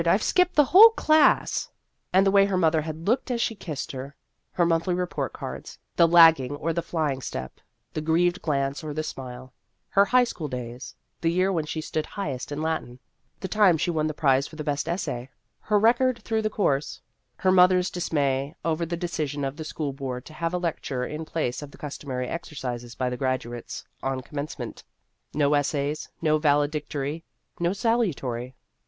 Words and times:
I 0.03 0.17
Ve 0.17 0.23
skipped 0.23 0.55
the 0.55 0.63
whole 0.65 0.89
class!" 0.93 1.69
122 2.15 2.17
Vassar 2.17 2.17
Studies 2.17 2.17
and 2.17 2.25
the 2.25 2.31
way 2.31 2.45
her 2.47 2.57
mother 2.57 2.81
had 2.81 3.07
looked 3.07 3.29
as 3.29 3.39
she 3.39 3.53
kissed 3.53 3.91
her; 3.91 4.15
her 4.53 4.65
monthly 4.65 4.95
report 4.95 5.31
cards 5.31 5.77
the 5.95 6.07
lagging 6.07 6.55
or 6.55 6.73
the 6.73 6.81
flying 6.81 7.21
step, 7.21 7.61
the 7.93 8.01
grieved 8.01 8.41
glance 8.41 8.83
or 8.83 8.95
the 8.95 9.03
smile; 9.03 9.53
her 9.89 10.05
high 10.05 10.23
school 10.23 10.47
days, 10.47 10.95
the 11.21 11.29
year 11.31 11.51
when 11.51 11.65
she 11.67 11.81
stood 11.81 12.07
highest 12.07 12.51
in 12.51 12.63
Latin, 12.63 12.97
the 13.41 13.47
time 13.47 13.77
she 13.77 13.91
won 13.91 14.07
the 14.07 14.15
prize 14.15 14.47
for 14.47 14.55
the 14.55 14.63
best 14.63 14.89
essay, 14.89 15.29
her 15.59 15.77
record 15.77 16.23
through 16.23 16.41
the 16.41 16.49
course; 16.49 16.99
her 17.35 17.51
mother's 17.51 17.91
dismay 17.91 18.55
over 18.65 18.87
the 18.87 18.97
decision 18.97 19.45
of 19.45 19.55
the 19.55 19.63
school 19.63 19.93
board 19.93 20.25
to 20.25 20.33
have 20.33 20.51
a 20.51 20.57
lecture 20.57 21.05
in 21.05 21.25
place 21.25 21.61
of 21.61 21.69
the 21.69 21.77
customary 21.77 22.27
exercises 22.27 22.95
by 22.95 23.07
the 23.07 23.17
graduates 23.17 23.85
on 24.01 24.21
Commence 24.21 24.57
ment 24.57 24.83
no 25.35 25.53
essays, 25.53 26.09
no 26.23 26.39
valedictory, 26.39 27.23
no 27.59 27.69
salutatory. 27.71 28.55